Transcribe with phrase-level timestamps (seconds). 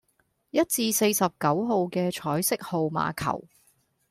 [0.49, 3.47] 一至四十九號既彩色號碼球